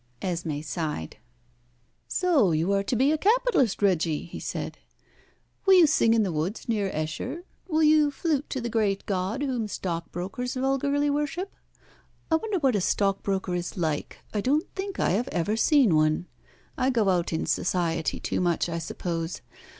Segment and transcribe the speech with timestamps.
[0.23, 1.17] Esmé sighed.
[2.07, 4.79] "So you are to be a capitalist, Reggie," he said.
[5.67, 7.43] "Will you sing in the woods near Esher?
[7.67, 11.53] Will you flute to the great god whom stockbrokers vulgarly worship?
[12.31, 14.17] I wonder what a stockbroker is like.
[14.33, 16.25] I don't think I have ever seen one.
[16.79, 19.41] I go out in Society too much, I suppose.